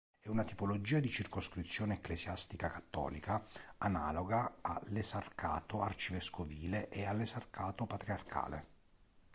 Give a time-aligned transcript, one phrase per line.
[0.19, 3.45] È una tipologia di circoscrizione ecclesiastica cattolica
[3.77, 8.65] analoga all'esarcato arcivescovile e all'esarcato patriarcale.